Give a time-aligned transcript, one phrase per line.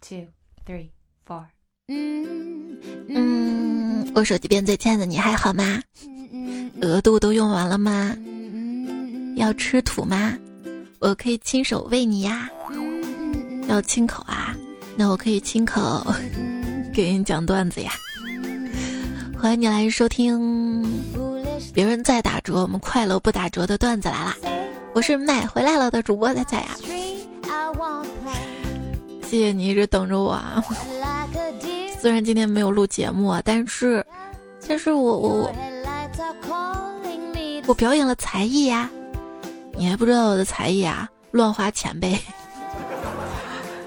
[0.00, 0.26] two,
[0.66, 0.90] three,
[1.26, 1.44] four。
[3.08, 5.82] 嗯，我手机边最亲爱的你还好吗？
[6.80, 8.16] 额度都用完了吗？
[9.36, 10.36] 要吃土吗？
[10.98, 12.48] 我可以亲手喂你呀。
[13.68, 14.56] 要亲口啊？
[14.96, 16.06] 那我可以亲口
[16.92, 17.92] 给你讲段子呀。
[19.38, 20.84] 欢迎你来收听，
[21.72, 24.36] 别人在打折，我们快乐不打折的段子来啦！
[24.92, 26.76] 我是买回来了的主播彩彩呀。
[29.30, 30.60] 谢谢你一直等着我啊。
[32.00, 34.04] 虽然今天没有录节目，但是，
[34.66, 35.54] 但是我我我
[37.68, 38.90] 我表演了才艺呀！
[39.74, 41.08] 你还不知道我的才艺啊？
[41.30, 42.20] 乱花钱呗！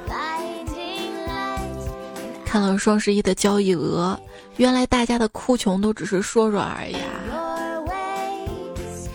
[2.45, 4.17] 看了双十一的交易额，
[4.55, 7.09] 原来大家的哭穷都只是说说而已啊！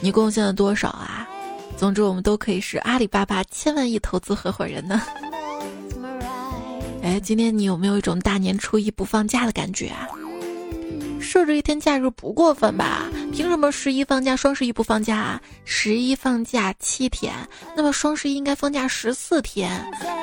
[0.01, 1.27] 你贡献了多少啊？
[1.79, 5.01] 总之，我们都可以是阿里巴巴千万亿投资合伙人呢。
[7.03, 10.09] 哎，今天你有没有一种大年初一不放假的感觉啊？
[11.21, 13.07] 设置一天假日不过分吧？
[13.33, 15.17] 凭什么十一放假，双十一不放假？
[15.17, 15.43] 啊？
[15.65, 17.35] 十一放假七天，
[17.77, 19.71] 那么双十一应该放假十四天。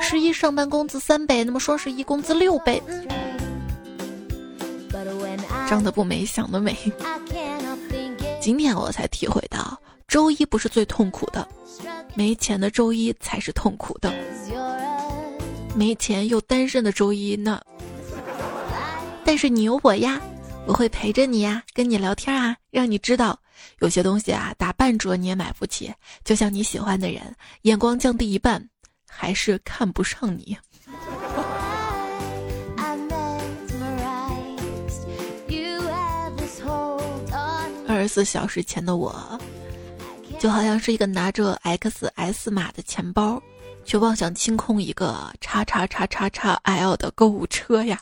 [0.02, 2.82] 十一上班工资三倍，那么双十一工资六倍。
[5.68, 6.76] 长得不美，想得美。
[8.40, 11.46] 今天我才体会到，周一不是最痛苦的，
[12.14, 14.12] 没钱的周一才是痛苦的。
[15.76, 17.60] 没钱又单身的周一呢，
[19.26, 20.18] 但是你有我呀，
[20.66, 23.38] 我会陪着你呀，跟你聊天啊，让你知道
[23.80, 25.92] 有些东西啊，打半折你也买不起。
[26.24, 27.22] 就像你喜欢的人，
[27.62, 28.66] 眼光降低一半，
[29.06, 30.56] 还是看不上你。
[37.86, 39.38] 二十四小时前的我，
[40.38, 43.42] 就好像是一个拿着 X S 码的钱包。
[43.86, 48.00] 却妄想清空一个叉叉叉叉叉 L 的购物车呀！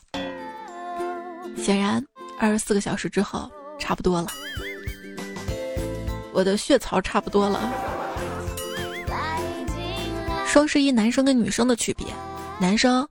[1.58, 2.02] 显然，
[2.38, 4.28] 二十四个小时之后，差不多了。
[6.32, 7.60] 我的血槽差不多了。
[10.46, 12.06] 双十一男生跟女生的区别，
[12.58, 13.06] 男生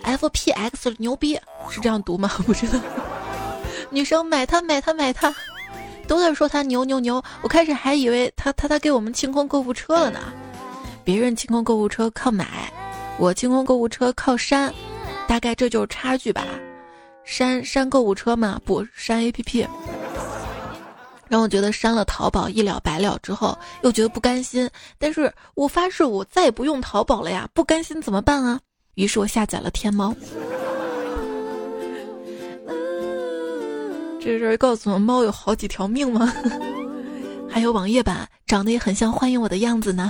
[0.00, 2.30] F P X 牛逼是这样读吗？
[2.46, 2.80] 不知道。
[3.90, 5.34] 女生买它买它买它，
[6.08, 7.22] 都在说它牛牛牛。
[7.42, 10.18] 我开始还以为他他他给我们清空购物车了呢。
[11.10, 12.72] 别人清空购物车靠买，
[13.18, 14.72] 我清空购物车靠删，
[15.26, 16.46] 大概这就是差距吧。
[17.24, 19.66] 删删购物车嘛，不删 APP，
[21.26, 24.70] 让我觉得删了淘宝一了百了之后，又觉得不甘心。
[25.00, 28.60] 但是我发誓我再也不用淘宝了呀，不甘心怎么办啊？
[28.94, 30.14] 于是我下载了天猫。
[34.20, 36.32] 这是告诉我猫有好几条命吗？
[37.50, 40.08] 还有网页版长得也很像欢迎我的样子呢。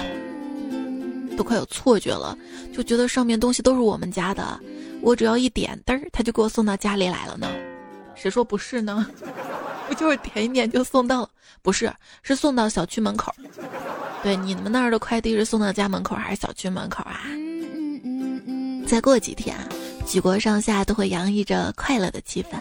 [1.40, 2.36] 都快有错觉了，
[2.70, 4.60] 就觉得上面东西都是我们家的，
[5.00, 7.48] 我只要一点，嘚儿，他就给我送到家里来了呢。
[8.14, 9.06] 谁说不是呢？
[9.88, 11.26] 不就是点一点就送到？
[11.62, 11.90] 不是，
[12.22, 13.34] 是送到小区门口。
[14.22, 17.22] 对，你们那儿的快递是送到家门口还是小区门口啊？
[18.86, 19.56] 再过几天，
[20.06, 22.60] 举国上下都会洋溢着快乐的气氛，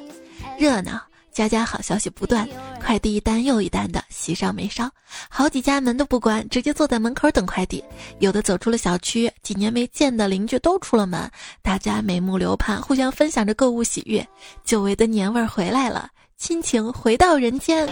[0.57, 1.01] 热闹。
[1.39, 2.45] 家家好消息不断，
[2.83, 4.91] 快递一单又一单的喜上眉梢，
[5.29, 7.81] 好几家门都不关，直接坐在门口等快递。
[8.19, 14.27] 有的走出了小区，几年没见的邻居都出了门，大家眉目流盼，互相分享着购物喜悦，
[14.65, 17.87] 久违的年味儿回来了，亲情回到人间。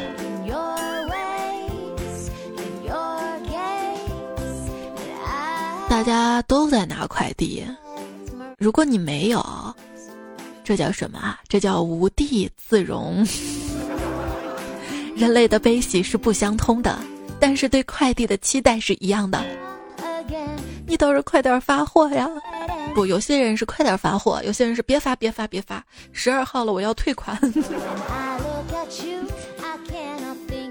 [5.88, 7.66] 大家都在拿快递，
[8.58, 9.67] 如果你没有。
[10.68, 11.40] 这叫什么啊？
[11.48, 13.26] 这叫无地自容。
[15.16, 17.00] 人类的悲喜是不相通的，
[17.40, 19.42] 但是对快递的期待是一样的。
[20.86, 22.28] 你倒是快点发货呀！
[22.94, 25.82] 不，有些人是快点发货，有些人是别发别发别发。
[26.12, 27.40] 十二号了，我要退款。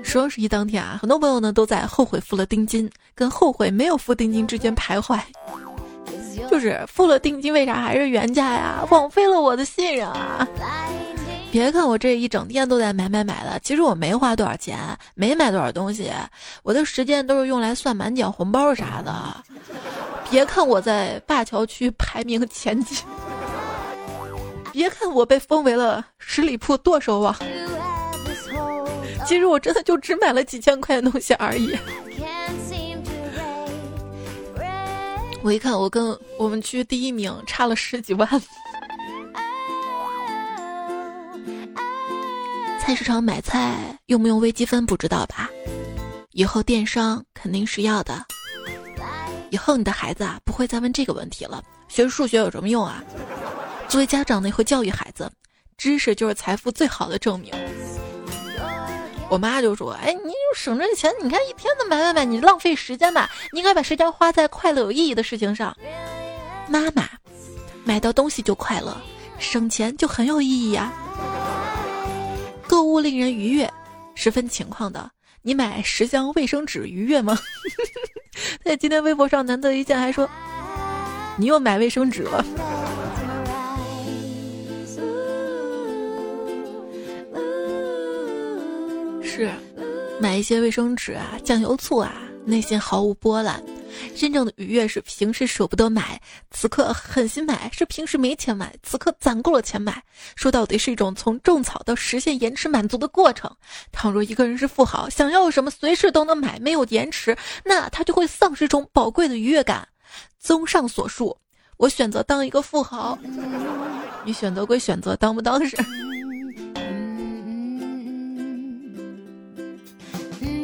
[0.04, 5.18] 双十一当天啊，很多朋友呢都在后悔付了定金跟后悔没有付定金之间徘徊。
[6.50, 8.86] 就是付了定金，为啥还是原价呀？
[8.90, 10.46] 枉费了我的信任啊！
[11.52, 14.78] 别看我这一整天都在买买买的，其实我没花多少钱，
[15.14, 16.10] 没买多少东西，
[16.62, 19.14] 我的时间都是用来算满减红包啥的。
[20.28, 22.96] 别看我在灞桥区排名前几，
[24.72, 27.34] 别看我被封为了十里铺剁手王，
[29.24, 31.74] 其实我真的就只买了几千块的东西而已。
[35.46, 38.28] 我一看，我跟我们区第一名差了十几万。
[42.82, 45.48] 菜市场买菜用不用微积分不知道吧？
[46.32, 48.26] 以后电商肯定是要的。
[49.50, 51.62] 以后你的孩子啊不会再问这个问题了。
[51.86, 53.04] 学数学有什么用啊？
[53.88, 55.30] 作为家长呢，也会教育孩子，
[55.78, 57.54] 知识就是财富最好的证明。
[59.28, 65.76] 我妈就说：“哎，你就省这钱，你看一天的买买买，你浪费时间吧，你应该把时间花在快乐有意义的事情上。”
[66.68, 67.08] 妈妈，
[67.84, 68.96] 买到东西就快乐，
[69.38, 70.92] 省钱就很有意义呀。
[72.68, 73.72] 购物令人愉悦，
[74.14, 75.10] 是分情况的。
[75.42, 77.38] 你买十箱卫生纸愉悦吗？
[78.64, 80.28] 在今天微博上难得一见，还说
[81.36, 82.44] 你又买卫生纸了。
[89.36, 89.52] 是，
[90.18, 93.62] 买一些卫生纸啊、酱油醋啊，内心毫无波澜。
[94.14, 96.18] 真正的愉悦是平时舍不得买，
[96.50, 100.02] 此刻狠心买；是平时没钱买，此刻攒够了钱买。
[100.36, 103.54] 说到底是一种从种草到实现延迟满足的过程。
[103.92, 109.86] 倘若一个人是富豪，想要什么随时都能买，没有延迟，那他就会丧失一种宝贵的愉悦感。
[110.38, 111.36] 综上所述，
[111.76, 113.18] 我选择当一个富豪。
[114.24, 115.76] 你选择归选择，当不当是。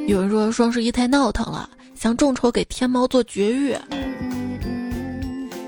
[0.06, 1.68] 有人说双十一太闹腾了。
[1.94, 3.76] 想众筹给天猫做绝育，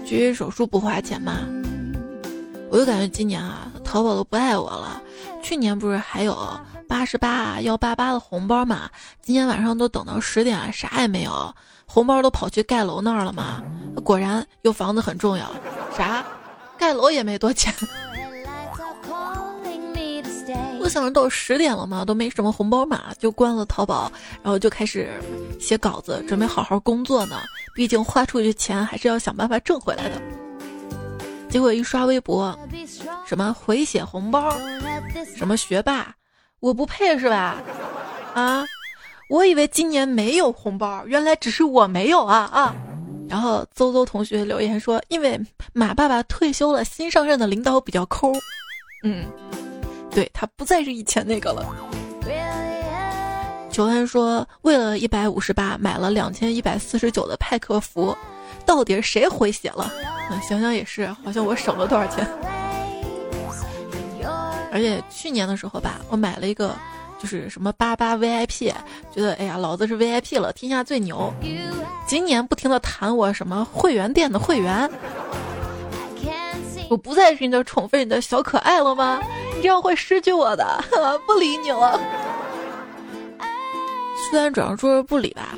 [0.05, 1.47] 绝育手术不花钱吗？
[2.69, 5.01] 我就感觉今年啊，淘宝都不爱我了。
[5.45, 6.37] 去年不是还有
[6.89, 8.91] 八十八幺八八的红包嘛？
[9.23, 11.55] 今天晚上都等到十点，啥也没有，
[11.87, 13.63] 红包都跑去盖楼那儿了嘛？
[14.03, 15.49] 果然有房子很重要，
[15.97, 16.25] 啥？
[16.77, 17.73] 盖楼也没多钱。
[20.85, 25.09] 我想着都十点了嘛，都没什么红包码，就关了淘宝，然后就开始
[25.59, 27.41] 写稿子，准备好好工作呢。
[27.75, 30.21] 毕竟花出去钱还是要想办法挣回来的。
[31.49, 32.55] 结果一刷微博，
[33.25, 34.55] 什么回血红包，
[35.35, 36.15] 什么学霸，
[36.61, 37.63] 我不配是吧？
[38.35, 38.63] 啊，
[39.31, 42.77] 我以为今年没有红包，原来只是我没有啊啊！
[43.27, 45.41] 然后邹邹同学留言说，因为
[45.73, 48.31] 马爸爸退休了，新上任的领导比较抠，
[49.03, 49.25] 嗯。
[50.15, 51.67] 对他不再是以前那个了。
[53.71, 58.17] 求安说，为了一百五十八买了两千一百四十九的派克服，
[58.65, 59.93] 到底是谁回血了？
[60.49, 62.25] 想想也是，好像我省了多少钱。
[64.71, 66.75] 而且去年的时候吧，我买了一个，
[67.19, 68.73] 就是什么八八 VIP，
[69.13, 71.33] 觉得哎呀，老子是 VIP 了，天下最牛。
[72.07, 74.89] 今年不停的谈我什么会员店的会员，
[76.89, 79.21] 我不再是你的宠妃，你的小可爱了吗？
[79.65, 80.85] 这样会失去我的，
[81.27, 81.99] 不理你了。
[84.29, 85.57] 虽然转说是不理吧，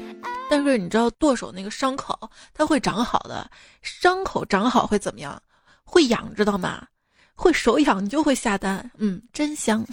[0.49, 2.17] 但是你知道剁手那个伤口，
[2.55, 3.51] 它会长好的。
[3.83, 5.43] 伤口长好会怎么样？
[5.83, 6.87] 会痒，知道吗？
[7.35, 8.89] 会手痒，你就会下单。
[8.99, 9.85] 嗯，真香。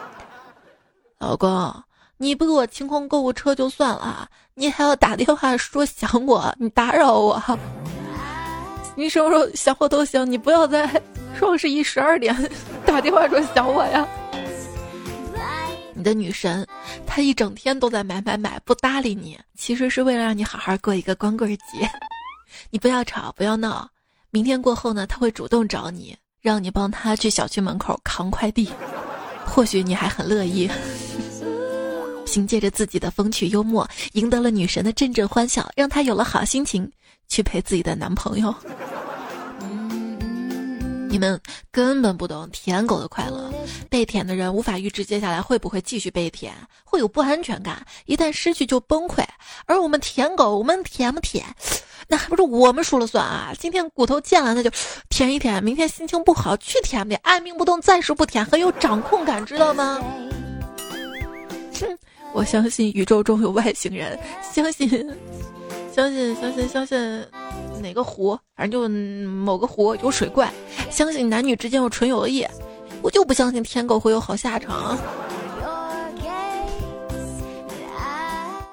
[1.16, 1.74] 老公，
[2.18, 7.42] 你不给我清空购物车就算了，你还要打电话说想我，你打扰我。
[8.94, 10.86] 你什么时候想我都行，你不要再
[11.38, 12.34] 双十一十二点。
[12.84, 14.06] 打电话说想我呀，
[15.94, 16.66] 你的女神，
[17.06, 21.88] 她一整天都在买买买，不搭理你，其实是为了让你好好过一个光棍节。
[22.70, 23.88] 你不要吵，不要闹，
[24.30, 28.70] 明天过后呢，她会主动找你，让你帮她去小区门口扛快递，
[29.44, 30.70] 或许你还很乐意。
[32.26, 36.90] 凭借着自己的风趣幽默，赢得了女神的阵阵欢笑，让她有了好心情
[37.28, 38.54] 去陪自己的男朋友。
[41.16, 41.40] 你们
[41.72, 43.50] 根本不懂舔狗的快乐，
[43.88, 46.52] 被舔的人无法预知接下来会不会继续被舔，
[46.84, 49.24] 会有不安全感，一旦失去就崩溃。
[49.64, 51.46] 而我们舔狗，我们舔不舔，
[52.06, 53.54] 那还不是我们说了算啊！
[53.58, 54.70] 今天骨头贱了，那就
[55.08, 57.18] 舔一舔；明天心情不好，去舔舔。
[57.24, 59.98] 爱命不动，暂时不舔，很有掌控感，知道吗？
[61.80, 61.98] 哼，
[62.34, 64.18] 我相信宇宙中有外星人，
[64.52, 64.86] 相信，
[65.96, 67.26] 相信，相信，相信。
[67.80, 68.38] 哪个湖？
[68.54, 68.86] 反正就
[69.30, 70.52] 某个湖有水怪。
[70.90, 72.46] 相信男女之间有纯友谊，
[73.00, 74.98] 我就不相信天狗会有好下场。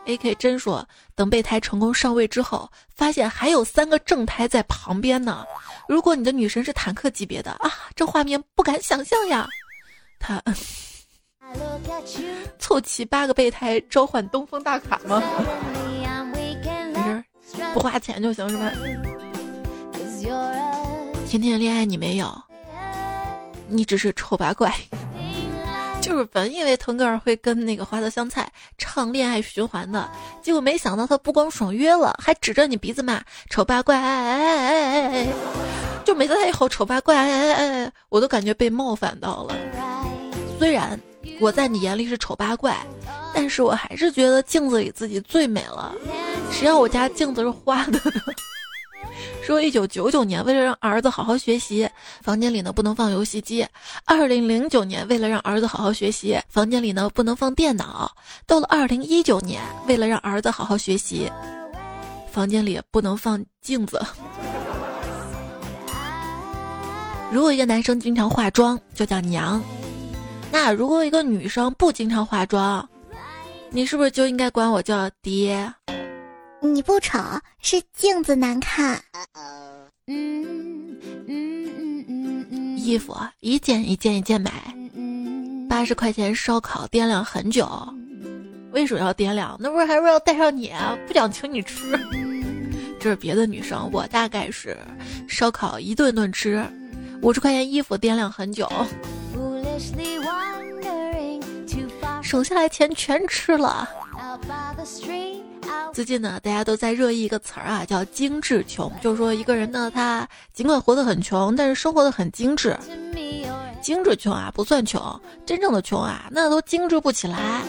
[0.05, 0.35] A.K.
[0.35, 5.45] 真说，等备胎成功上位之后，发现还有三个正胎在旁边呢。
[5.87, 9.47] 如果你的女神是坦克级别的啊，这画面不敢想象呀。
[10.19, 10.43] 他
[12.59, 15.23] 凑齐八个备胎召唤东风大卡吗？
[17.73, 18.71] 不花钱就行是吧？
[21.27, 22.31] 甜甜恋爱你没有，
[23.67, 24.73] 你只是丑八怪。
[25.99, 30.09] 就是本以为腾格尔会跟那个花泽香菜唱恋爱循环的，
[30.41, 35.25] 结果没想到他不光爽约了，还指着你鼻子骂丑八怪。
[36.03, 39.55] 就每次他一吼丑八怪，我都感觉被冒犯到了。
[40.59, 40.99] 虽然
[41.39, 42.77] 我在你眼里是丑八怪，
[43.33, 45.95] 但是我还是觉得镜子里自己最美了。
[46.53, 48.21] 谁让我家镜子是花的呢？
[49.43, 51.89] 说一九九九年为了让儿子好好学习，
[52.21, 53.65] 房间里呢不能放游戏机；
[54.05, 58.07] 二零零九年为了让儿子好好学习，房间里呢不能放电脑；
[58.47, 61.29] 到了二零一九年，为了让儿子好好学习，
[62.31, 64.01] 房间里不能放镜子。
[67.29, 69.59] 如果一个男生经常化妆，就叫娘；
[70.51, 72.87] 那如果一个女生不经常化妆，
[73.71, 75.73] 你是不是就应该管我叫爹？
[76.65, 77.19] 你不丑，
[77.59, 78.97] 是镜子难看。
[82.77, 84.51] 衣服一件一件一件买，
[85.69, 87.67] 八十块钱烧烤掂量很久，
[88.71, 89.57] 为什么要掂量？
[89.59, 90.97] 那不是还说要带上你啊？
[91.05, 91.99] 不想请你吃。
[92.97, 94.77] 这是别的女生，我大概是
[95.27, 96.65] 烧烤一顿顿吃，
[97.21, 98.69] 五十块钱衣服掂量很久，
[102.21, 103.89] 省下来钱全吃了。
[105.93, 112.77] 最近呢，大家都在热议一个词儿啊，叫“精致穷”，就是说一个人呢，他尽管活得很穷，但是生活的很精致。
[113.81, 117.61] 精致穷啊，不算穷，真正的穷啊，那都精致不起来。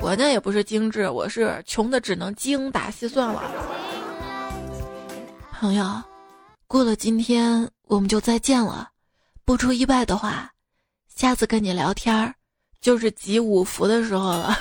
[0.00, 3.42] 我呢也不是精致，我是穷的只能精打细算了。
[5.58, 5.84] 朋友，
[6.66, 8.88] 过了今天我们就再见了。
[9.44, 10.50] 不出意外的话，
[11.14, 12.32] 下次跟你聊天儿
[12.80, 14.56] 就是集五福的时候了。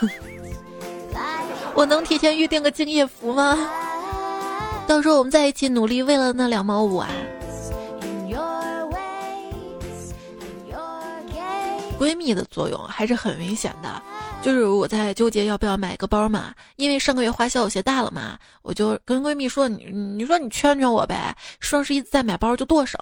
[1.79, 3.57] 我能提前预定个敬业福吗？
[4.86, 7.07] 到时候我们在一起努力，为了那两毛五啊！
[11.98, 14.01] 闺蜜的作用还是很明显的，
[14.41, 23.00] 就是我在纠结要不要买个包嘛，因为上个月花销有些大了嘛，我就跟闺蜜说：“你你说你劝劝我呗，双十一再买包就剁手。”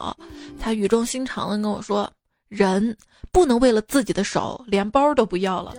[0.61, 2.07] 她语重心长的跟我说
[2.47, 2.95] ：“人
[3.31, 5.73] 不能为了自己的手连包都不要了。”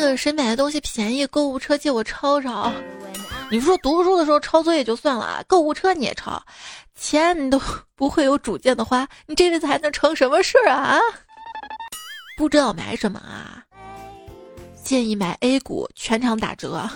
[0.00, 2.72] 那个谁买的东西便宜，购物车借我抄抄。
[3.50, 6.40] 你说读书的时候抄作业就算了，购物车你也抄，
[6.94, 7.60] 钱你都
[7.96, 11.00] 不会有主见的花，你这辈子还能成什么事儿啊？
[12.36, 13.64] 不知道买什么啊？
[14.84, 16.88] 建议买 A 股，全场打折。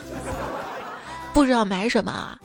[1.32, 2.38] 不知道买什么？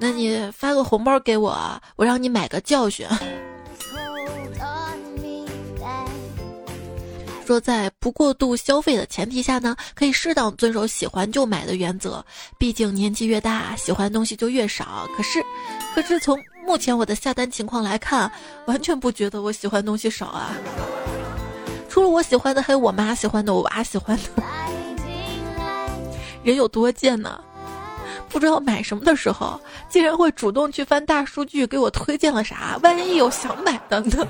[0.00, 1.54] 那你发个红包给我，
[1.96, 3.06] 我让你买个教训。
[7.48, 12.22] 说在不过度消费的前提下呢，可以适当遵守喜欢就买的原则。
[12.58, 15.08] 毕竟年纪越大，喜欢的东西就越少。
[15.16, 15.42] 可是，
[15.94, 18.30] 可是从目前我的下单情况来看，
[18.66, 20.54] 完全不觉得我喜欢东西少啊。
[21.88, 24.42] 除了我喜欢的，还有我妈喜欢的，我娃喜欢的。
[26.42, 27.40] 人有多贱呢？
[28.28, 32.78] 不知道买什么的时候，竟然会主动去翻大数据，给我推荐了啥？
[32.82, 34.28] 万一有想买的呢？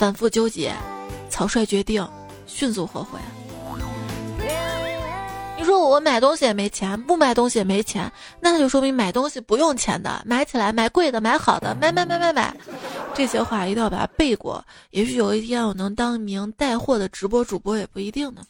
[0.00, 0.74] 反复纠结，
[1.28, 2.08] 草率决定，
[2.46, 3.18] 迅速后悔。
[5.58, 12.56] 你说我买东西也没钱，不买东西也没钱，那就说明买东西不用钱的，买起来买贵的，买好的，买买买买买。
[13.12, 14.64] 这些话一定要把它背过。
[14.88, 18.40] 也许有一天我能当一名带货的直播主播，也不一定呢。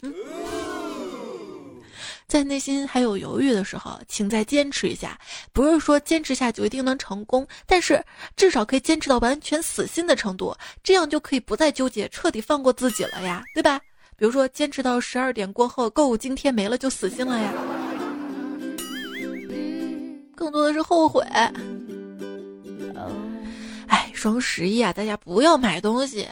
[2.31, 5.19] 在内心还有犹豫的时候，请再坚持一下。
[5.53, 8.01] 不是说坚持下就一定能成功，但是
[8.37, 13.81] 至少可以坚持到完全死心的程度，这样就可以不再纠结，彻底放过自己了呀，对吧？
[14.17, 17.53] 比如说坚持到十二点过后，购物津贴没了就死心了呀。
[20.37, 21.27] 更多的是后悔。
[24.21, 26.29] 哎，双十一啊，大家不要买东西。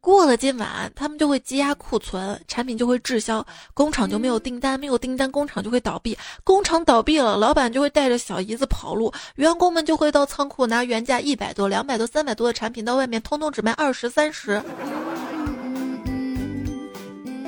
[0.00, 6.16] 过了今晚，他们就会积压库存，产品就会滞销，工厂就没有订单，没有订单，工厂就会倒闭。
[6.42, 14.62] 工厂倒闭了，老板就会带着小姨子跑路，员工们就会到仓库拿原价一百多、两百多、三百多的产品到外面，通通只卖二十三十。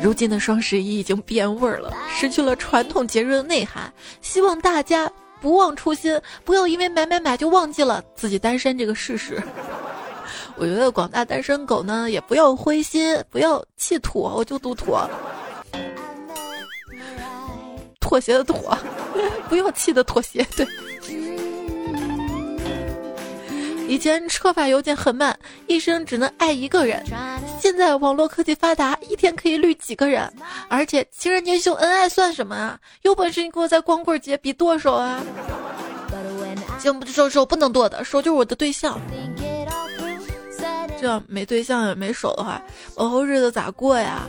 [0.03, 3.91] 如今的双十一已经变味儿了，失去了传统节日的内涵。
[4.21, 5.11] 希望大家。
[5.41, 9.43] 不忘初心，不要因为买买买就忘记了自己单身这个事实。
[10.57, 15.09] 我觉得广大单身狗呢，也不要灰心，不要气妥，我就读妥，
[17.99, 18.77] 妥协的妥，
[19.49, 20.67] 不要气的妥协，对。
[23.91, 27.03] 以前车发邮件很慢，一生只能爱一个人。
[27.61, 30.33] 现在网络科技发达，一天可以绿几个人。
[30.69, 32.79] 而且情人节秀恩爱算什么啊？
[33.03, 35.21] 有本事你给我在光棍节比剁手啊！
[36.79, 38.97] 行，手手不能剁的，手就是我的对象。
[41.01, 42.63] 这样没对象也没手的话，
[42.95, 44.21] 往后日子咋过呀？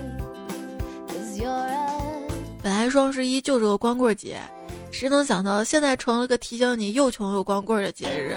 [2.63, 4.39] 本来双十一就是个光棍节，
[4.89, 8.35] 谁能想到现在成了个提醒你又穷又光棍的节日？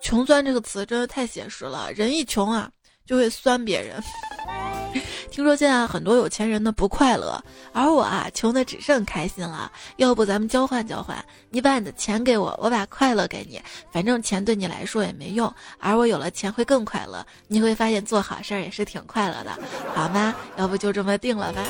[0.00, 2.70] 穷酸这个词真的太写实了，人一穷啊，
[3.04, 4.02] 就会酸别人。
[5.30, 9.70] 听说现在很多有钱人呢不快乐，而我啊穷的只剩开心了。
[9.96, 13.60] 要不咱们交换交换，你把你的钱给我，我把快乐给你，
[13.92, 17.26] 反正钱对你来说也没用，而我有了钱会更快乐。
[17.48, 19.58] 你会发现做好事儿也是挺快乐的，
[19.94, 20.34] 好吗？
[20.56, 21.62] 要不就这么定了吧。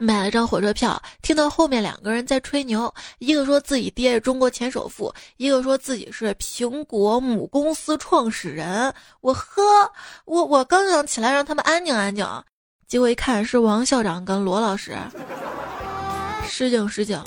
[0.00, 8.92] 买了张火车票，听到后面两个人在吹牛，一个说自己爹是中国前首富，一个说自己是苹果母公司创始人。
[9.20, 9.62] 我呵，
[10.24, 12.26] 我我刚想起来让他们安静安静，
[12.88, 14.96] 结果一看是王校长跟罗老师。
[16.48, 17.22] 失 敬失敬，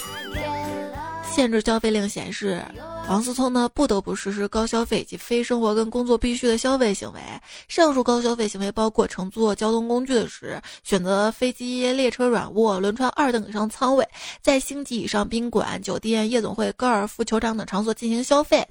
[1.34, 2.64] 限制消费令显示。
[3.10, 7.20] 王思聪呢，不得不实施高消费及非生活跟工作必须的消费行为。
[7.68, 14.08] 上述高消费行为包括乘坐交通工具时选择飞机、列车软卧、轮船二等以上舱位，
[14.42, 18.64] 在星级以上宾馆、酒店、夜总会、高尔夫球场等场所进行消费。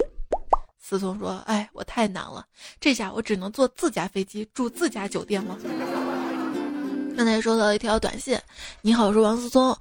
[0.81, 2.45] 思聪说：“哎，我太难了，
[2.81, 5.59] 这下我只能坐自家飞机，住自家酒店了。”
[7.17, 8.39] 刚才收到一条短信，
[8.81, 9.77] 你好，我是王思聪。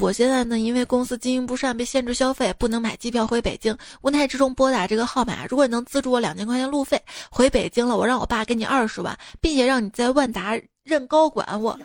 [0.00, 3.76] 我现在呢，因为公司经营不善，被限制消费，不能买机票回北京。
[4.02, 11.46] 无奈之中拨打这个号码，如果你能资助我两千块钱路费，回北京了，我让我爸给你二十万，并且让你在万达任高管。
[11.60, 11.78] 我，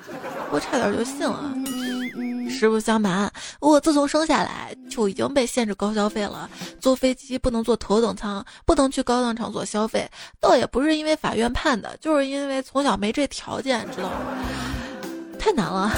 [0.51, 1.53] 我差点就信了。
[2.49, 6.47] 实不相瞒，我自从生下来就已经被限制高消费了，
[6.79, 10.07] 坐飞机不能坐头等舱，不能去高档场所消费。
[10.39, 14.15] 倒也不是因为法院判的，就是因为从小没这条件，知道吗？
[15.43, 15.91] 太难了。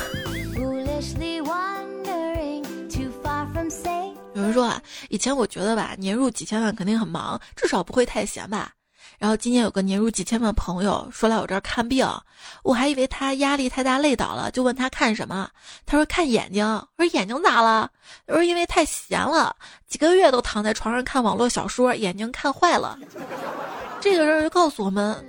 [4.34, 8.72] 有人说啊，以前我觉得吧，年入几千万肯定很忙，至少不会太闲吧。
[9.20, 12.08] 然后今年有个年入几千万朋友说来我这儿看病，
[12.64, 15.48] 我还以为他压力太大累倒了，就问他看什么，
[15.86, 16.66] 他说看眼睛。
[16.98, 17.92] 我说眼睛咋了？
[18.26, 19.56] 他说因为太闲了，
[19.88, 22.98] 几个月都躺在床上看网络小说，眼睛看坏了。
[24.02, 25.24] 这个人就告诉我们。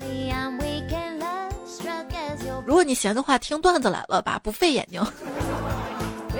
[2.66, 5.00] 如果你闲的话，听段子来了吧，不费眼睛。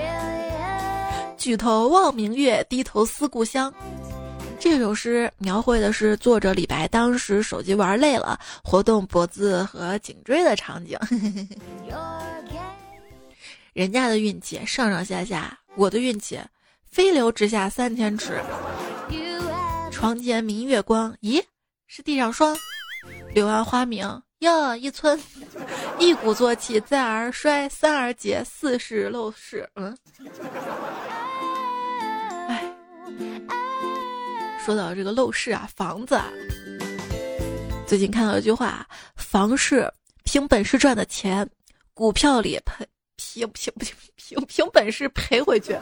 [1.38, 3.73] 举头望明月，低头思故乡。
[4.59, 10.98] 这首诗描绘的是作者李白当时手机玩累了，活动脖子和颈椎的场景。
[13.72, 16.40] 人家的运气上上下下，我的运气
[16.90, 18.42] 飞流直下三千尺。
[19.92, 21.40] 床前明月光，咦，
[21.87, 22.57] 是地上霜。
[23.33, 24.20] 柳暗花明。
[24.40, 25.18] 哟，一村，
[25.98, 29.68] 一鼓作气，再而衰，三而竭，四是陋室。
[29.74, 29.96] 嗯，
[32.48, 32.62] 哎，
[34.64, 36.26] 说到这个陋室啊，房子啊，
[37.87, 39.90] 最近看到一句话：房是
[40.24, 41.48] 凭本事赚的钱，
[41.94, 45.76] 股票里赔凭凭凭凭凭本事赔回去。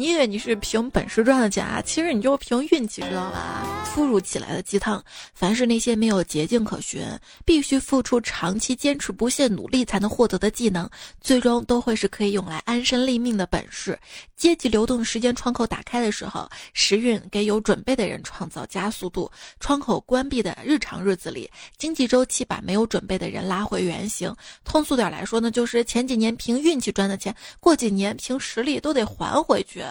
[0.00, 1.82] 你以为你是凭本事赚的钱啊？
[1.82, 3.84] 其实你就是凭运气，知道吧？
[3.92, 7.06] 突如其来的鸡汤，凡是那些没有捷径可循，
[7.44, 10.88] 必须付出长期坚持不懈努力才能获得的技能，
[11.20, 13.98] 最终都会是可以用来安身立命的本事。
[14.38, 24.34] 阶级流动时间窗口打开的时候，时运给有准备的人创造加速度；窗口关闭的日常日子里，经济周期把没有准备的人拉回原形。
[24.64, 29.84] 通俗点来说呢，就是前几年凭运气赚的钱，过几年凭实力都得还回去。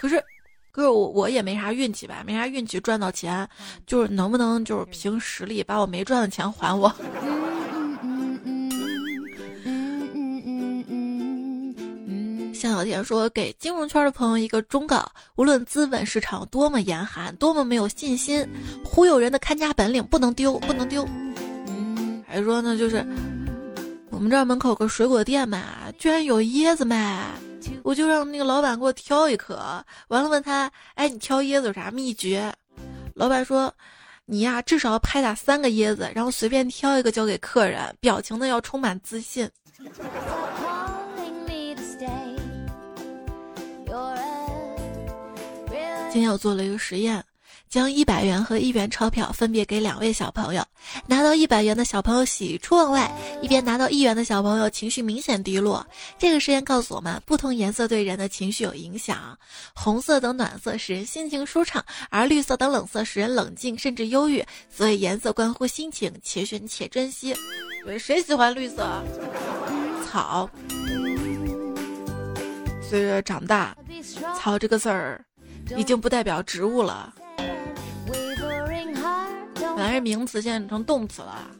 [0.00, 0.22] 可是，
[0.70, 3.48] 可是我我也没啥运气吧，没啥运气赚到钱，
[3.86, 6.92] 就是能不能就是凭实力把我没赚的钱还我？
[12.54, 18.46] 向小天说：“给金融圈的朋友一个忠告，无论资本市场多么严寒，多么没有信心，
[18.84, 21.04] 忽悠人的看家本领不能丢，不能丢。”
[22.24, 23.04] 还说呢，就是
[24.10, 25.60] 我们这儿门口个水果店嘛，
[25.98, 27.26] 居然有椰子卖。
[27.82, 32.52] 我就让那个老板给我挑一颗，完了问他，哎，你挑椰子有啥秘诀？
[33.14, 33.72] 老板说，
[34.24, 39.48] 你呀至少要拍打三个椰子，然后随便挑一个交给客人，表情呢要充满自信。
[46.10, 47.24] 今天我做了一个实验。
[47.72, 50.62] 将一百元和一元钞票分别给两位小朋友，
[51.06, 55.86] 拿到一百元的小朋友喜出望外，一边拿到一元的小朋友情绪明显低落。
[56.18, 59.38] 这个实验告诉我们，不同颜色对人的情绪有影响。
[59.74, 64.44] 红色等暖色使人心情舒畅，而绿色等冷色使人冷静甚至忧郁。
[64.68, 67.34] 所以颜色关乎心情，且选且珍惜。
[67.98, 69.02] 谁喜欢绿色？
[70.06, 70.50] 草。
[72.86, 73.74] 岁月长大，
[74.38, 75.24] 草这个字儿
[75.74, 77.14] 已经不代表植物了。
[79.74, 81.50] 本来是名词，现在成动词了。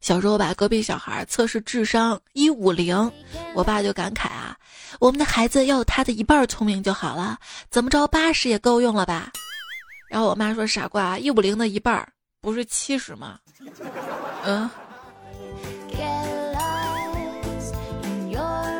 [0.00, 3.10] 小时候把，隔壁小孩测试智商一五零，
[3.54, 4.56] 我爸就感慨啊，
[5.00, 7.38] 我们的孩子要有他的一半聪明就好了，
[7.70, 9.30] 怎么着八十也够用了吧？
[10.08, 12.06] 然后我妈说：“傻瓜，一五零的一半
[12.40, 13.38] 不是七十吗？”
[14.44, 14.70] 嗯，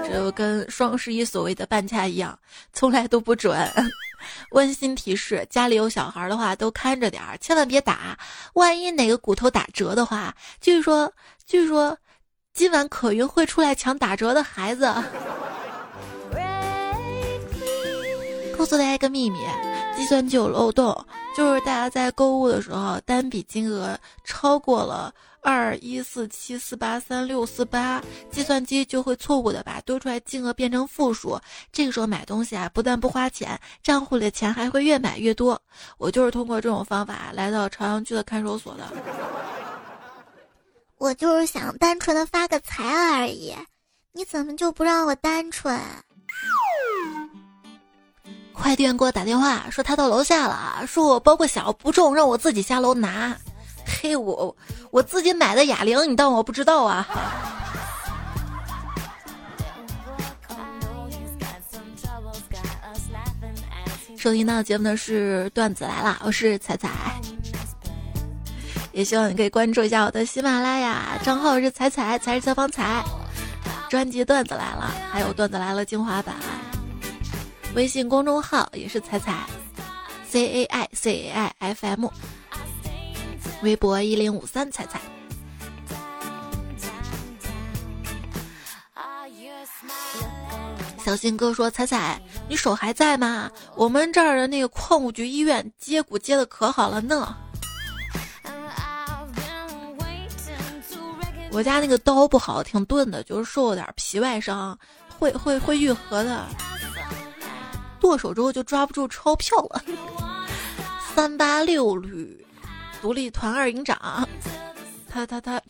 [0.07, 2.39] 这就跟双十一所谓的半价一样，
[2.73, 3.71] 从来都不准。
[4.51, 8.19] 温馨提示：家里有小孩的话，都看着点儿，千万别打。
[8.55, 11.13] 万一哪个骨头打折的话，据说，
[11.47, 11.97] 据说，
[12.53, 14.93] 今晚可云会出来抢打折的孩子。
[18.57, 19.39] 告诉大家一个秘密，
[19.97, 25.15] 计算机有漏洞，就是大家在购物的时候，单笔金额超过了。
[25.41, 31.41] 二一四七四八三六四八，计算机就会错误的把多出来金额变成负数。
[31.73, 35.61] 这个时候买东西啊，不但不花钱，账户里的钱还会越买越多。
[35.97, 38.85] 我就是通过这种方法来到朝阳区的看守所的。
[40.99, 43.55] 我就是想单纯的发个财而已，
[44.13, 45.81] 你怎么就不让我单纯？
[48.53, 53.39] 快递员给我打电话说他到楼下了，说我包裹小不重，让我自己下楼拿。
[53.89, 54.55] 嘿，我
[54.91, 57.07] 我自己买的哑铃，你当我不知道啊？
[64.17, 66.91] 收听到节目的是段子来了，我是彩彩，
[68.93, 73.05] 也希望你可以关注一下我的喜马拉雅账号是彩彩，才是小方彩，
[73.89, 76.35] 专辑段子来了，还有段子来了精华版，
[77.75, 79.47] 微信公众号也是彩彩
[80.29, 82.09] ，C A I C A I F M。
[83.63, 85.01] 微博一零五三彩彩，
[91.05, 93.51] 小新哥说：“彩彩，你手还在吗？
[93.75, 97.37] 我们这儿的那个矿务局医院接骨接的可好了呢。
[101.51, 104.79] 我家那个刀不好，挺钝的，就是受了点皮外伤，
[105.19, 106.47] 会会会愈合的。
[107.99, 109.83] 剁手之后就抓不住钞票了。
[111.15, 112.45] 三八六旅。”
[113.01, 114.29] 独立团二营长，
[115.09, 115.61] 他他他，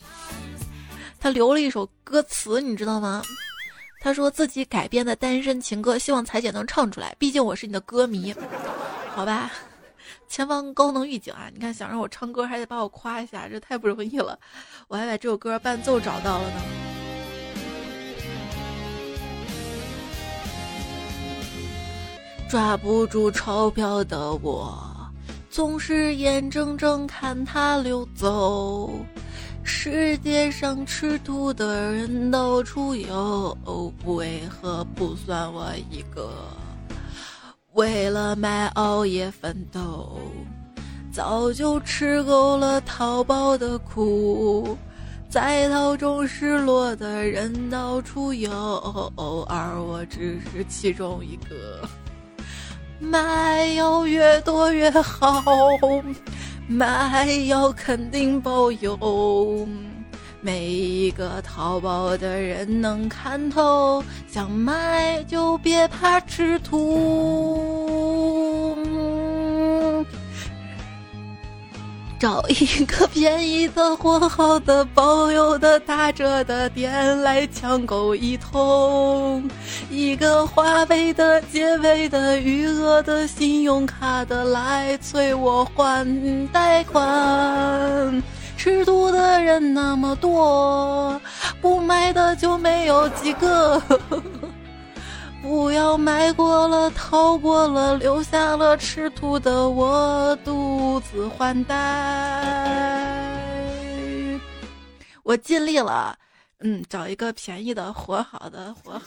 [1.21, 3.23] 他留了一首歌词，你知道吗？
[4.01, 8.35] 他说自己改编的单身情歌，希望彩姐能唱出来，毕竟我是你的歌迷。
[9.15, 9.51] 好吧，
[10.29, 11.51] 前方高能预警啊！
[11.53, 14.39] 你看，想让我唱歌，还得把我夸一下，这太不容易了。
[14.87, 16.63] 我还把这首歌伴奏找到了呢。
[22.49, 24.88] 抓不住钞票的我。
[25.51, 28.91] 总是眼睁睁看它溜走，
[29.63, 33.57] 世界上吃土的人到处有，
[34.05, 36.31] 为何不算我一个？
[37.73, 40.21] 为了买熬夜奋斗，
[41.13, 44.77] 早就吃够了淘宝的苦，
[45.29, 49.13] 在淘中失落的人到处有，
[49.49, 51.89] 而我只是其中一个。
[53.01, 55.43] 买要越多越好，
[56.67, 59.69] 买要肯定包邮，
[60.41, 66.79] 每一个淘宝的人能看透，想买就别怕吃土。
[72.19, 79.49] 找一个便宜的、货好的、包邮的、打折的店来抢购一通，
[79.89, 88.23] 一个花呗的、借呗的、余额的、信用卡的来催我还贷款。
[88.57, 91.21] 吃土的人那么多，
[91.61, 93.79] 不买的就没有几个。
[93.79, 94.23] 呵呵
[95.41, 101.75] 不要买过了，逃过了，留下了吃土的我独自还贷。
[105.23, 106.19] 我尽力了，
[106.61, 109.01] 嗯，找一个便宜的，活好的，活好，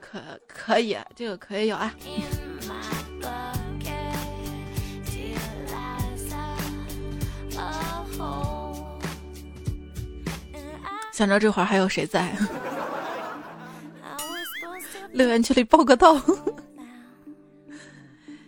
[0.00, 1.92] 可可以，这个可以有啊。
[11.12, 12.36] 想着这会儿还有谁在？
[15.16, 16.20] 留言区里报个到。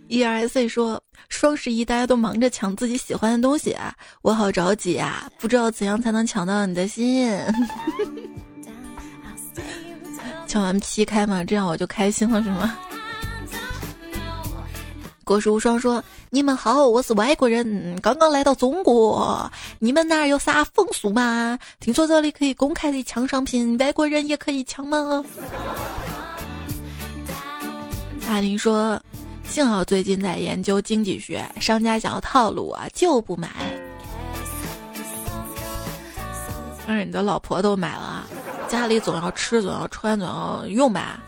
[0.09, 7.31] E R C 说双十一大家都忙着抢自己喜欢的东西啊，我好着急啊，不知道怎样才能抢到你的心。
[10.47, 12.79] 抢完劈开嘛，这样我就开心了是吗？
[15.25, 21.59] 国士无双说：“你们好，我是外国人，刚刚来到中国，你们那儿有啥风俗吗？
[21.81, 25.23] 听说这里可以公开的抢商品，外国人也可以抢吗？”
[28.29, 29.01] 大林说
[29.49, 33.49] ：“幸好最近在研究经济学，商家想要套路我就不买。”
[36.87, 38.27] 但是你的老婆都买了，
[38.69, 41.19] 家里总要吃，总要穿，总要用吧。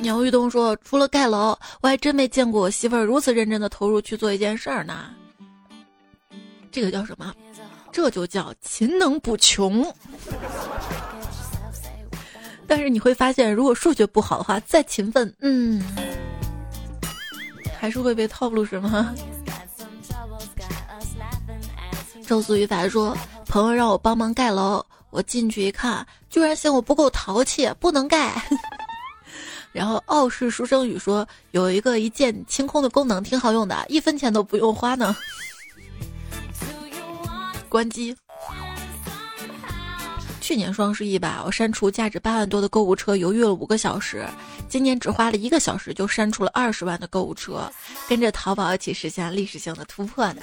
[0.00, 5.10] 鸟玉东说：“除了盖楼，我还真没见过我媳妇儿如此认真的投入去做一件事儿呢。
[6.72, 7.32] 这个叫什么？
[7.92, 9.86] 这就叫勤能补穷。”
[12.66, 15.82] 但是你会发现，如果数学不好的话，再勤奋，嗯，
[17.78, 19.14] 还是会被套路，是吗？”
[22.26, 28.34] 周思雨法说：“朋友让我帮忙盖楼，我进去一看，居然嫌我不够淘气，不能盖。
[29.72, 35.14] ”然后傲世书生语说：“有一个一键清空的功能，挺好用的，一分钱都不用花呢。”
[37.68, 38.16] 关机。
[40.46, 44.24] 去年双十一吧，我删除价值八万多的购物车，犹豫了五个小时。
[44.68, 47.68] 今年只花了一个小时，就删除了二十万的购物车，
[48.08, 50.42] 跟着淘宝一起实现历史性的突破呢。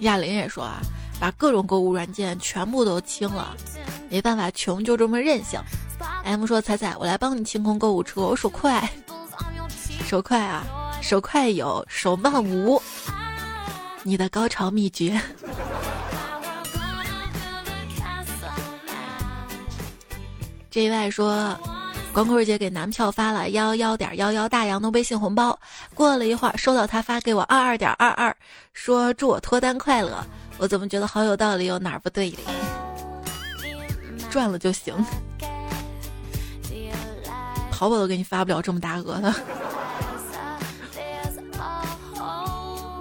[0.00, 0.80] 亚林也说啊，
[1.20, 3.54] 把各种购物软件全部都清了，
[4.08, 5.60] 没办法，穷就这么任性。
[6.24, 8.90] M 说：“彩彩，我来帮你清空购物车，我手快，
[10.06, 10.64] 手快啊，
[11.02, 12.80] 手快有，手慢无。
[14.02, 15.20] 你的高潮秘诀。”
[20.78, 21.58] 这一位说。
[22.12, 25.58] 光棍节给男票发了幺幺点幺幺大洋的微信红包，
[25.92, 28.34] 过了一会儿收到他发给我二二点二二，
[28.72, 30.24] 说祝我脱单快乐。
[30.56, 32.38] 我怎么觉得好有道理，有哪儿不对哩？
[34.30, 34.94] 赚了就行。
[37.72, 39.34] 淘宝都给你发不了这么大额的。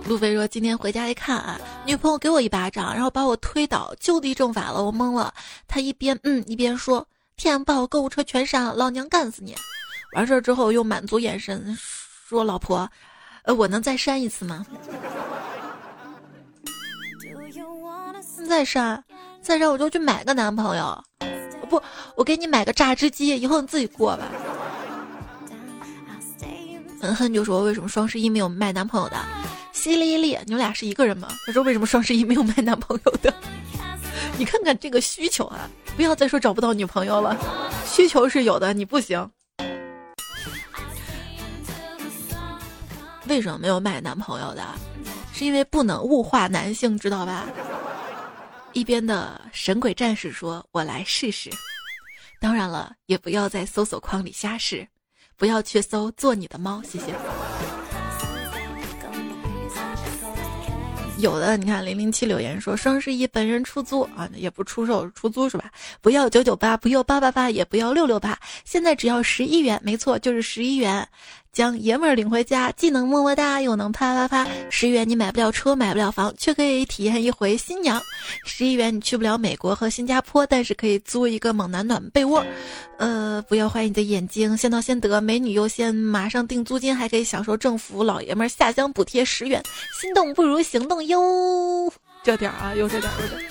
[0.05, 5.31] 路飞说今天回家一看啊，女朋友给我一巴掌，然后把我推倒，就地正法了，我懵了。
[5.67, 7.07] 他一边嗯一边说。
[7.37, 9.55] 天，把我购物车全删了，老娘干死你！
[10.13, 11.77] 完事儿之后，用满足眼神
[12.27, 12.89] 说：“老婆，
[13.43, 14.65] 呃，我能再删一次吗？”
[18.49, 19.03] 再删，
[19.39, 21.03] 再删，我就去买个男朋友。
[21.69, 21.79] 不，
[22.15, 24.25] 我给你买个榨汁机，以后你自己过吧。
[26.99, 29.15] 狠狠就说：“为什么双十一没有卖男朋友的？”
[29.77, 31.29] 淅沥沥，你们俩是一个人吗？
[31.45, 33.31] 他说：“为什么双十一没有卖男朋友的？”
[34.39, 35.69] 你看看这个需求啊！
[35.95, 37.37] 不要再说找不到女朋友了，
[37.85, 39.29] 需求是有的，你不行。
[43.27, 44.65] 为什么没有卖男朋友的？
[45.31, 47.45] 是因为不能物化男性，知道吧？
[48.73, 51.51] 一边的神鬼战士说：“我来试试。”
[52.41, 54.87] 当然了，也不要在搜索框里瞎试，
[55.35, 57.13] 不要去搜做你的猫，谢谢。
[61.19, 65.71] 有的，你看零零七留言说双十一本人出租啊，也不出售出租是吧？
[65.99, 71.07] 不要九九八，不要八八八，也不要六六八，现在只要十一元，没错，就是十一元。
[71.51, 74.47] 将爷们儿领回家，既能么么哒，又能啪啪啪。
[74.69, 77.99] 十元你买不了车，买不了房，却可以体验一回新娘。
[78.45, 82.45] 十一元你去不了美国和新加坡，但是可以租一个猛男暖被窝。
[82.99, 89.61] 呃，不要怀疑你的眼睛，先到先得，美女优先，马上定租金，还可以享受政府老爷们儿下乡补贴十元。
[89.99, 91.91] 心动不如行动哟，
[92.23, 93.43] 这点儿啊，有这点儿，有点儿。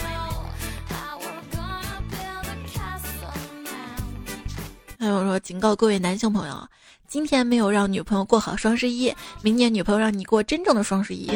[4.98, 6.68] 还有说，警告各位男性朋友。
[7.08, 11.30] 今天没有让女朋友过好双十一，明年女朋友让你过真正的双十一。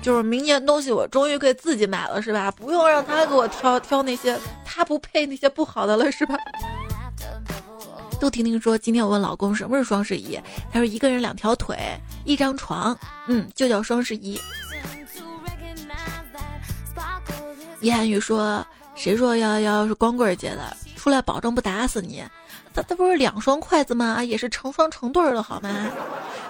[0.00, 2.50] 就是明年东西我终于可以自己买了，是吧？
[2.52, 6.36] 不用让他给我挑挑那些他不配那些不好的了，是吧？
[8.20, 10.40] 杜婷婷说：“今天我问老公什么是双十一，
[10.72, 11.76] 他说一个人两条腿，
[12.24, 14.40] 一张床，嗯，就叫双十一。”
[17.80, 18.64] 叶涵宇说
[18.94, 20.76] ：“谁说幺幺幺是光棍节的？
[20.94, 22.22] 出来保证不打死你。”
[22.76, 24.22] 他他不是两双筷子吗？
[24.22, 25.90] 也是成双成对儿的好吗？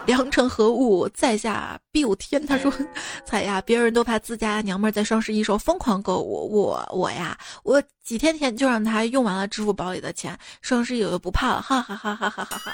[0.06, 2.44] 良辰何物在下必有天。
[2.44, 2.72] 他说
[3.24, 12.72] ：“彩呀，别人都怕自家娘们儿在双十一时候疯狂购物，我我呀，我几天前就让他用完了支付宝里的钱，双十一我就不怕了，哈哈哈哈哈哈哈！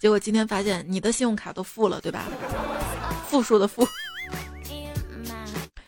[0.00, 2.24] 结果今天发现你的信用卡都负了，对吧？
[3.28, 3.86] 负数的负。”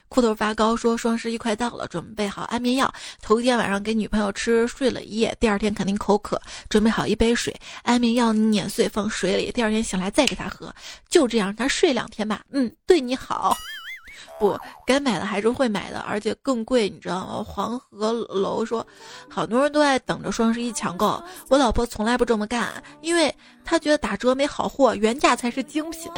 [0.08, 2.92] 裤头发高说双十一快到了，准备好安眠药。
[3.22, 10.74] 头一天晚上给女朋友吃，睡了一夜，第二天肯定口渴，准备好一杯水，安眠药碾碎放水里，第二天醒来再给她喝，
[11.08, 12.42] 就这样，她睡两天吧。
[12.50, 13.56] 嗯，对你好。
[14.40, 17.44] 不该买的还是会买的，而且更贵，你知道吗？
[17.44, 18.86] 黄鹤楼说，
[19.28, 26.10] 好多人都在等着双十一抢购，我老婆从来不这么干，因为她觉得打折没好货，原价才是精品。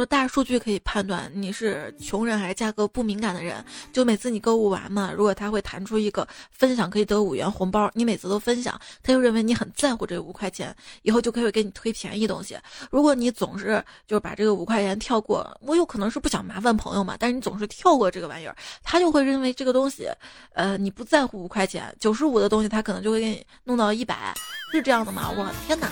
[0.00, 3.62] 说大数据可以判断你是穷人还是价格不敏感的人。
[3.92, 12.56] 就每次你购物完嘛，如果他会弹出一个分享可以得五元红包，你每次都分享，他就认为你很在乎这五块钱，以后就可以给你推便宜东西。
[12.90, 20.08] 如果你总是就是把这个五块钱跳过，我有可能是不想麻烦朋友嘛，但是你总是跳过这个玩意儿，他就会认为这个东西，
[20.54, 24.32] 呃，你不在乎五块钱，九十五的东西他可能就会给你弄到一百，
[24.72, 25.30] 是这样的吗？
[25.36, 25.90] 我天哪！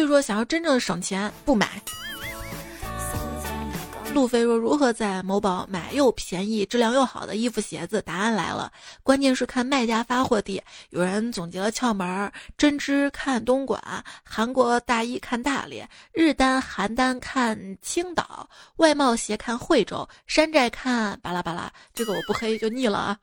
[0.00, 1.78] 所以说，想要真正的省钱，不买。
[4.14, 10.62] 路飞说：“如何在某宝买又便宜、质量又好的衣服、鞋子？”答案来了，关键是看卖家发货地。
[10.88, 13.78] 有人总结了窍门：针织看东莞，
[14.24, 21.70] 韩国大衣看大连，日单、韩单看青岛，外贸鞋看惠州，山寨看巴拉巴拉。
[21.92, 23.18] 这个我不黑就腻了啊。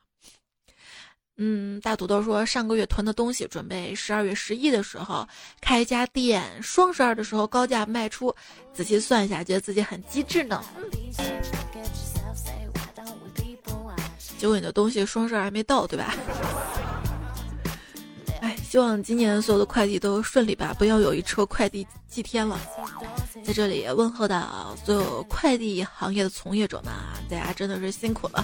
[1.39, 5.27] 嗯，大土豆说上个月囤的东西，准备十二月十一的时候
[5.61, 8.35] 开一家店，双十二的时候高价卖出。
[8.73, 10.63] 仔细算一下，觉得自己很机智呢。
[14.39, 16.15] 结果你的东西双十二还没到，对吧？
[18.41, 22.59] 哎，希望今年所有的快递都顺利吧，不要有一车快递祭天了。
[23.43, 28.43] 在这里问候到所有快递行业的从业者们啊，大家真的是辛苦了。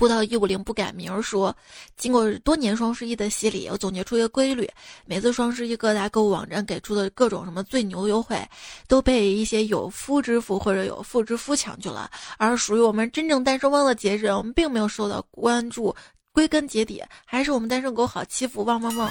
[0.00, 1.54] 不到一五零不改名说，
[1.94, 4.66] 经过多年双十一的洗礼，我总结出一个规律：
[5.04, 8.42] 每次双十一各大购物网站给出的各种什么最牛优惠，
[8.88, 15.94] 都被一些有夫之妇或者有妇之夫抢去了，而属于我们真正单身汪的节日，我们并没有受到关注。
[16.32, 18.64] 归根结底，还是我们单身狗好欺负。
[18.64, 19.10] 汪汪汪！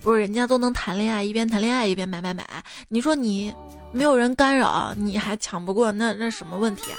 [0.00, 2.46] 不是人家都能谈恋爱，一边谈恋爱一边买买买，
[2.88, 3.52] 你说你
[3.90, 6.98] 没有人干扰，你还抢不过，那那什么问题啊？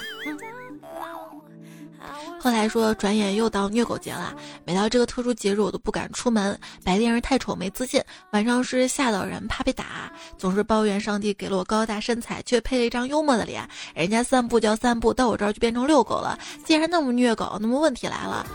[2.40, 4.32] 后来说，转眼又到虐狗节了。
[4.64, 6.58] 每到这个特殊节日，我都不敢出门。
[6.84, 13.68] 白天是太丑没自信，晚上是吓到人怕被打，总是抱怨上帝给了我高大身材，却配了一张幽默的脸。
[13.94, 16.38] 人家散步叫散步，到我这儿就变成遛狗了。
[16.64, 18.46] 既然那么虐狗，那么问题来了，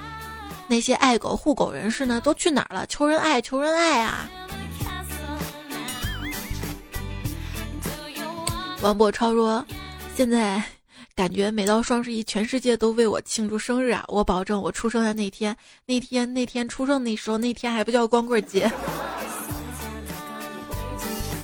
[0.68, 2.86] 那些爱狗护狗人士呢，都去哪儿了？
[2.88, 4.30] 求人爱，求人爱啊！
[8.82, 9.66] 王博超说，
[10.16, 10.64] 现在。
[11.16, 14.04] 感觉每到双十一，全世界都为我庆祝生日啊！
[14.08, 18.72] 我保证，我出生的那天，那天那天出生那时候，那天还不叫光棍节。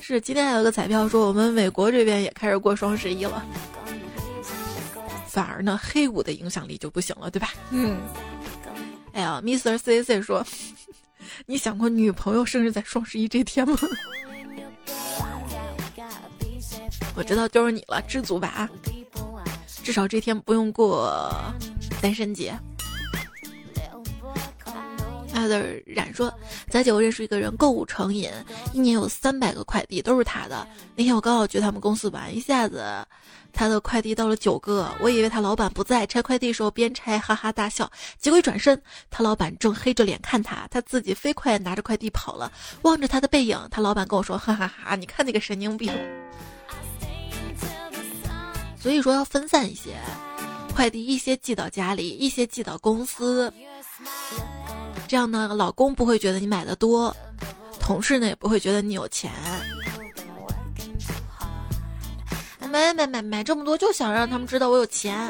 [0.01, 3.45] 是，今天还有个彩票说，我们美国这边也开始过双十一了。
[5.27, 7.53] 反而呢，黑五的影响力就不行了，对吧？
[7.69, 7.95] 嗯。
[9.13, 9.77] 哎呀，Mr.
[9.77, 10.43] C C 说，
[11.45, 13.77] 你想过女朋友生日在双十一这天吗？
[17.15, 18.69] 我知道就是你了，知足吧啊！
[19.89, 21.11] 至少这天不用过
[21.99, 22.55] 单身节。
[25.33, 26.31] 艾德冉说
[26.69, 28.29] ：“咱姐，我认识一个人，购物成瘾，
[28.71, 30.67] 一年有三百个快递都是他的。
[30.95, 33.03] 那天我刚好去他们公司玩，一下子
[33.51, 34.87] 他的快递到了九个。
[34.99, 37.91] 我以为他老板不在，拆快递时候边拆哈哈大笑。
[38.19, 42.51] 结果一转身，他老板正黑着脸看他，他自己飞快拿着快递跑了。
[42.83, 45.91] 望着他的背影，他老板跟我说：哈哈哈，你看那个神经病。”
[48.79, 49.97] 所以说要分散一些
[50.73, 53.51] 快递，一些寄到家里，一些寄到公司。
[55.07, 57.15] 这样呢，老公不会觉得你买的多，
[57.79, 59.31] 同事呢也不会觉得你有钱。
[62.71, 65.29] 买买买买这么多，就想让他们知道我有钱。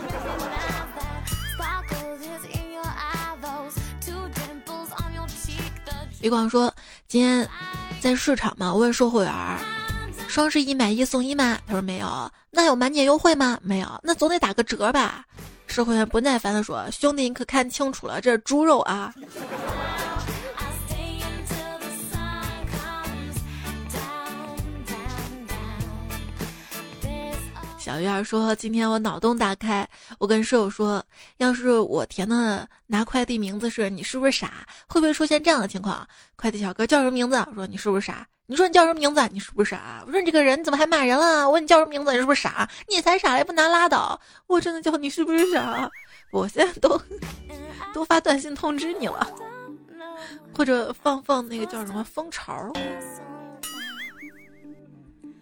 [6.19, 6.73] 李广说
[7.07, 7.49] ：“今天
[8.01, 9.33] 在市场嘛，我问售货员。”
[10.29, 11.57] 双十一买一送一吗？
[11.65, 12.31] 他说没有。
[12.51, 13.57] 那有满减优惠吗？
[13.63, 13.99] 没有。
[14.03, 15.25] 那总得打个折吧？
[15.65, 19.11] 售货员不耐烦地说：“兄弟，你可看清楚了，这是猪肉啊！”
[27.79, 29.89] 小鱼儿说：“今天我脑洞大开，
[30.19, 31.03] 我跟室友说，
[31.37, 34.67] 要是我填的拿快递名字是你是不是傻？
[34.87, 36.07] 会不会出现这样的情况？
[36.35, 37.35] 快递小哥叫什么名字？
[37.49, 39.21] 我说你是不是傻？”你说你叫什么名字？
[39.31, 40.03] 你是不是傻？
[40.07, 41.45] 我说你这个人怎么还骂人了？
[41.45, 42.11] 我问你叫什么名字？
[42.11, 42.67] 你是不是傻？
[42.87, 44.19] 你才傻嘞，不拿拉倒！
[44.47, 45.87] 我真的叫你是不是傻？
[46.31, 46.99] 我现在都
[47.93, 49.27] 都发短信通知你了，
[50.57, 52.73] 或者放放那个叫什么蜂巢。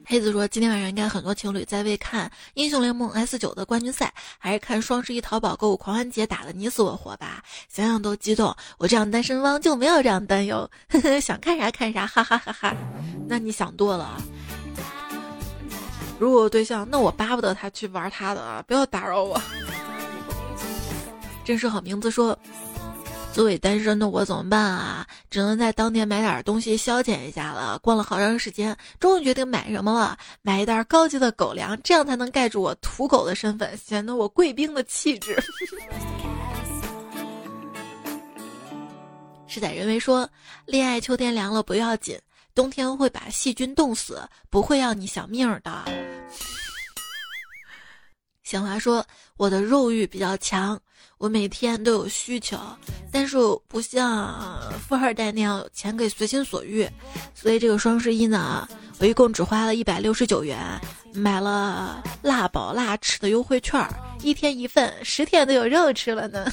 [0.09, 7.43] 黑子说：“今天晚上应该很多情侣在为看英雄联盟 S 九的冠军赛，还是看双十一淘宝购物狂欢节打的你死我活吧？
[7.67, 8.55] 想想都激动。
[8.77, 12.73] 我这样单身汪就没有这样担忧，呵呵想看啥看啥，哈哈哈哈。
[13.27, 14.21] 那你想多了。
[16.17, 19.37] 如果有对象，那我巴不得他去玩他的啊，不要打扰我。
[21.43, 22.39] 真是好名字说。”
[23.37, 25.05] 作为单身的我怎么办啊？
[25.29, 27.77] 只能在当天买点东西消遣一下了。
[27.83, 30.17] 逛了好长时间，终于决定买什么了？
[30.41, 35.37] 买一袋高级的狗粮，这样才能盖住我土狗的身份，显得我贵宾的气质。
[39.45, 40.27] 是在人为说，
[40.65, 42.19] 恋爱秋天凉了不要紧，
[42.55, 44.19] 冬天会把细菌冻死，
[44.49, 45.85] 不会要你小命的。
[48.47, 50.79] 小华说：“我的肉欲比较强，
[51.17, 52.57] 我每天都有需求，
[53.11, 53.37] 但是
[53.67, 56.89] 不像富二代那样有钱可以随心所欲，
[57.35, 58.65] 所以这个双十一呢，
[58.99, 60.57] 我一共只花了一百六十九元，
[61.13, 63.85] 买了辣宝辣吃的优惠券，
[64.21, 66.49] 一天一份，十天都有肉吃了呢。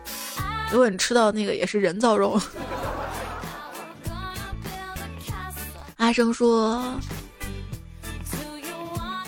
[0.72, 2.40] 如果你吃到那个也是人造肉。”
[5.98, 6.82] 阿生说。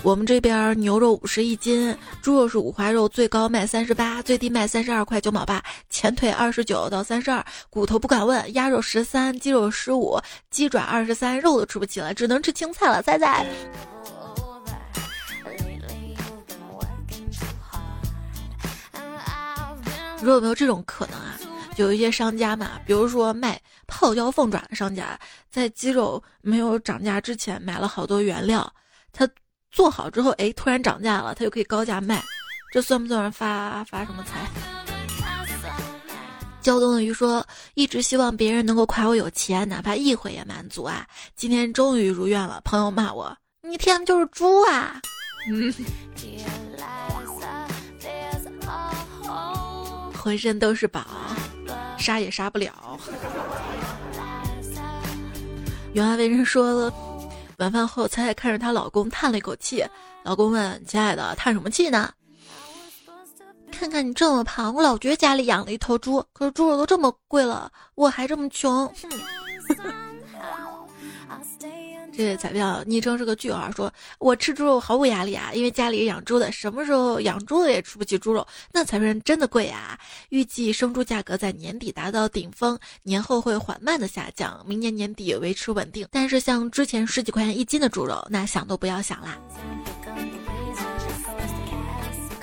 [0.03, 8.55] 我们这边牛肉五十一斤，猪肉是五花肉，最高卖三十八，最低卖三十二块九毛八，前腿二十九到三十二，骨头不敢问。
[8.55, 10.19] 鸭肉十三，鸡肉十五，
[10.51, 13.03] 鸡爪二十三，肉都吃不起了，只能吃青菜了。
[13.03, 13.47] 猜猜？
[20.19, 21.39] 你说有没有这种可能啊？
[21.77, 25.19] 有一些商家嘛，比如说卖泡椒凤爪的商家，
[25.51, 28.73] 在鸡肉没有涨价之前买了好多原料，
[29.13, 29.29] 他。
[29.71, 32.23] 做好之后，哎，突然涨价了，他就可以高价卖，
[32.73, 34.49] 这算不算发发什么财？
[36.61, 41.07] 胶东的鱼说，一直希望别人能够夸我有钱，哪怕一回也满足啊！
[41.35, 45.01] 今天终于如愿了，朋友骂我，你天天就是猪啊！
[45.49, 45.73] 嗯，
[50.13, 51.03] 浑身都是宝，
[51.97, 52.99] 杀也杀不了。
[55.95, 56.93] 原来为人说。
[57.61, 59.85] 晚饭后，彩彩看着她老公叹了一口气。
[60.23, 62.11] 老公问：“亲爱的，叹什么气呢？”
[63.71, 68.91] 看看你这么胖，我老觉得家里养了一头猪，可是猪肉都这么贵了，我还这么穷。
[72.21, 79.99] 这彩票昵称是个句号，说我吃猪肉毫无压力啊，因为家里养猪的，什么时候养猪的也吃不起猪肉，那才是真的贵啊！
[80.29, 86.07] 预计生猪价格在年底达到顶峰，年后会缓慢的下降，明年年底维持稳定。
[86.11, 89.39] 但是像之前十几块钱一斤的猪肉，那想都不要想啦。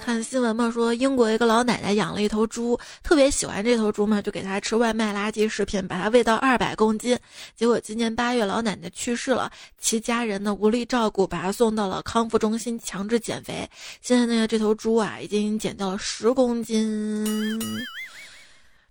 [0.07, 7.19] 看新闻嘛，说英国一个老奶奶养了一头猪，特别喜欢这头猪嘛，就给它吃外卖垃圾食品，把它喂到二百公斤。
[7.57, 13.69] 结果今年八月，老奶奶去世了，其家人呢无力照顾，把它送到了康复中心强制减肥。
[14.01, 17.59] 现在呢，这头猪啊已经减掉了十公斤。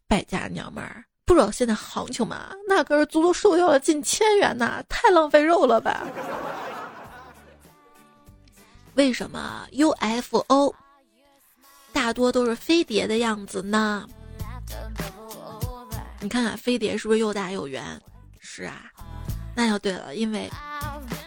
[0.06, 2.50] 败家娘们儿，不知道现在行情吗？
[2.68, 6.06] 那根足足瘦掉了近千元呐，太浪费肉了吧？
[8.96, 10.74] 为什么 UFO？
[11.96, 14.06] 大多都是飞碟的样子呢。
[16.20, 17.82] 你看看飞碟是不是又大又圆？
[18.38, 18.82] 是啊，
[19.54, 20.50] 那就对了，因为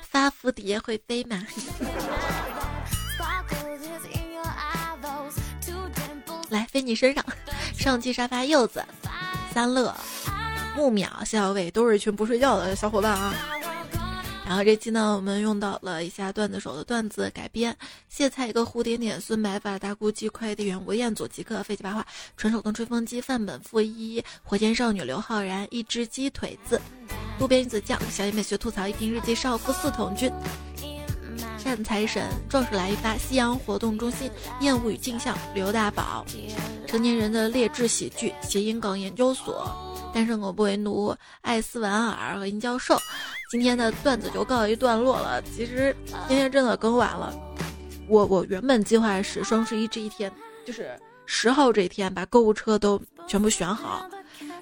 [0.07, 1.41] 发福蝶会飞嘛。
[6.49, 7.25] 来飞你身上，
[7.73, 8.85] 上期沙发柚子、
[9.51, 9.91] 三乐、
[10.75, 13.33] 木秒、谢小伟都是一群不睡觉的小伙伴啊。
[14.49, 17.77] 然后这期呢，我们用到了一下段子手的段子改编：
[18.09, 22.03] 谢菜一个蝴蝶点，孙白发大姑鸡快递员吴彦祖极客废弃八话，
[22.35, 26.81] 纯手动吹风机范本负一，火箭少女刘昊然一只鸡腿子，
[27.39, 30.31] 路边子酱小野美学吐槽一瓶日记少妇四桶君，
[31.59, 34.31] 善财神壮士来一发夕阳活动中心
[34.61, 36.25] 厌恶与镜像刘大宝，
[36.87, 39.88] 成年人的劣质喜剧谐音梗研究所。
[40.13, 42.97] 单身狗不为奴，艾斯文尔和殷教授，
[43.51, 45.41] 今天的段子就告一段落了。
[45.43, 45.95] 其实
[46.27, 47.33] 今天真的更晚了，
[48.07, 50.31] 我我原本计划是双十一这一天，
[50.65, 54.09] 就是十号这一天把购物车都全部选好，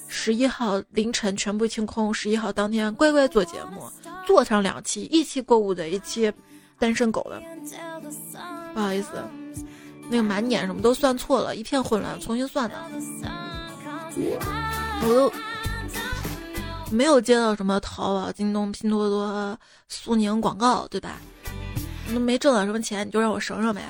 [0.07, 3.89] 十一号凌晨全部清空，十一号当天乖乖做节目，
[4.25, 6.31] 做上两期，一期购物的，一期
[6.77, 7.41] 单身狗的。
[8.73, 9.11] 不好意思，
[10.09, 12.75] 那个满减什么都算错了，一片混乱，重新算的。
[15.03, 15.33] 我都
[16.91, 21.17] 没有接到什么淘宝、京东、拼多多、苏宁广告，对吧？
[22.13, 23.81] 都没挣到什么钱，你就让我省省呗。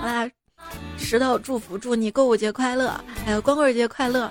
[0.00, 0.30] 好啦，
[0.96, 4.30] 石头祝福祝你购物节快乐，还有光棍节快乐。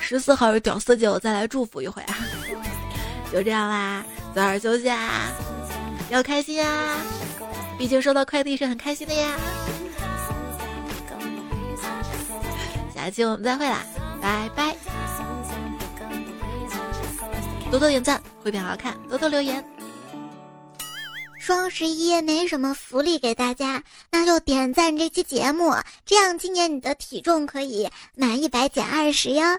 [0.00, 2.16] 十四号是屌丝节，我再来祝福一回啊。
[3.30, 4.02] 就这样啦，
[4.34, 5.30] 早点休息啊，
[6.08, 6.96] 要开心啊，
[7.76, 9.36] 毕竟收到快递是很开心的呀。
[13.06, 13.84] 下期我们再会啦，
[14.20, 14.76] 拜拜！
[17.70, 19.64] 多多点赞会变好看，多多留言。
[21.38, 23.80] 双十一没什么福利给大家，
[24.10, 25.72] 那就点赞这期节目，
[26.04, 29.56] 这样今年你的体重可以满一百减二十呀。